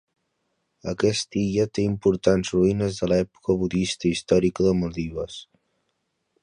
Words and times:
Aquesta 0.93 1.37
illa 1.41 1.65
té 1.79 1.85
importants 1.89 2.53
ruïnes 2.57 2.97
de 3.03 3.11
l'època 3.13 3.59
budista 3.65 4.13
històrica 4.15 4.69
de 4.69 4.75
Maldives. 4.83 5.39